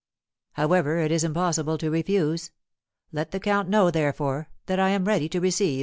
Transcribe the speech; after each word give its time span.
However, 0.53 0.97
it 0.97 1.11
is 1.11 1.23
impossible 1.23 1.77
to 1.77 1.91
refuse. 1.91 2.49
Let 3.11 3.29
the 3.29 3.39
count 3.39 3.69
know, 3.69 3.91
therefore, 3.91 4.49
that 4.65 4.79
I 4.79 4.89
am 4.89 5.05
ready 5.05 5.29
to 5.29 5.39
receive 5.39 5.75
M. 5.79 5.79